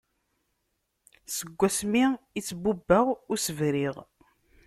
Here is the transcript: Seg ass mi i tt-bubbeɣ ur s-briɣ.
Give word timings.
Seg 1.35 1.59
ass 1.67 1.79
mi 1.91 2.03
i 2.37 2.41
tt-bubbeɣ 2.41 3.05
ur 3.31 3.37
s-briɣ. 3.45 3.95